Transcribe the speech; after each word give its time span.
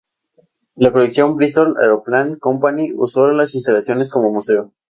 La 0.73 0.91
colección 0.91 1.35
Bristol 1.35 1.75
Aeroplane 1.79 2.39
Company 2.39 2.91
usó 2.91 3.27
las 3.27 3.53
instalaciones 3.53 4.09
como 4.09 4.31
museo. 4.31 4.73